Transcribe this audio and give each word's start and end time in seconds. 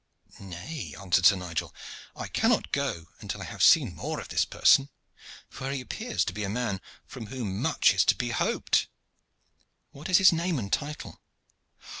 "Nay," 0.39 0.95
answered 0.99 1.27
Sir 1.27 1.35
Nigel, 1.35 1.75
"I 2.15 2.25
cannot 2.27 2.71
go 2.71 3.05
until 3.19 3.39
I 3.39 3.43
have 3.45 3.61
seen 3.61 3.93
more 3.95 4.19
of 4.19 4.29
this 4.29 4.45
person, 4.45 4.89
for 5.47 5.69
he 5.69 5.79
appears 5.79 6.25
to 6.25 6.33
be 6.33 6.43
a 6.43 6.49
man 6.49 6.81
from 7.05 7.27
whom 7.27 7.61
much 7.61 7.93
is 7.93 8.03
to 8.05 8.15
be 8.15 8.29
hoped. 8.31 8.87
What 9.91 10.09
is 10.09 10.17
his 10.17 10.33
name 10.33 10.57
and 10.57 10.73
title?" 10.73 11.21